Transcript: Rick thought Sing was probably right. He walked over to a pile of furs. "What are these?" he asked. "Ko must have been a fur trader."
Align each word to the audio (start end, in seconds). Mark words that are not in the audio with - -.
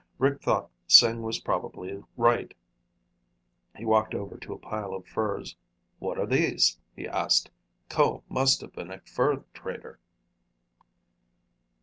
Rick 0.17 0.41
thought 0.41 0.71
Sing 0.87 1.21
was 1.21 1.37
probably 1.41 2.03
right. 2.17 2.55
He 3.77 3.85
walked 3.85 4.15
over 4.15 4.35
to 4.37 4.51
a 4.53 4.57
pile 4.57 4.95
of 4.95 5.05
furs. 5.05 5.55
"What 5.99 6.17
are 6.17 6.25
these?" 6.25 6.79
he 6.95 7.07
asked. 7.07 7.51
"Ko 7.87 8.23
must 8.27 8.61
have 8.61 8.73
been 8.73 8.89
a 8.89 9.01
fur 9.01 9.45
trader." 9.53 9.99